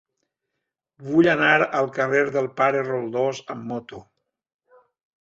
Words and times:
Vull 1.09 1.27
anar 1.33 1.67
al 1.79 1.89
carrer 1.97 2.23
del 2.37 2.49
Pare 2.61 2.81
Roldós 2.87 3.41
amb 3.57 3.67
moto. 3.73 4.01